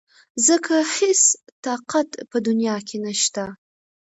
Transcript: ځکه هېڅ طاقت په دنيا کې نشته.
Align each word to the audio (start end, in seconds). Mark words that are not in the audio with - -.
ځکه 0.47 0.75
هېڅ 0.95 1.21
طاقت 1.65 2.09
په 2.29 2.37
دنيا 2.47 2.75
کې 2.87 2.97
نشته. 3.05 3.45